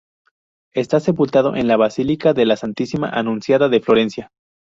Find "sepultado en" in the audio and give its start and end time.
0.99-1.67